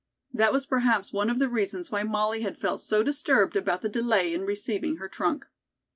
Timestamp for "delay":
3.87-4.33